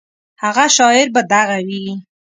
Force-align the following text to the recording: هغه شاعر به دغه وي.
هغه 0.43 0.65
شاعر 0.77 1.07
به 1.15 1.21
دغه 1.31 1.57
وي. 1.67 1.85